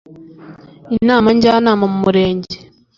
inama 0.97 1.27
njyanama 1.35 1.85
mu 1.91 1.97
murenge 2.03 2.55